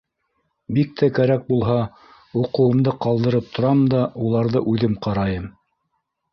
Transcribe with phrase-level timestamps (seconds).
[0.77, 1.75] Бик тә кәрәк булһа,
[2.41, 5.49] уҡыуымды ҡалдырып торам да, уларҙы үҙем ҡарайым.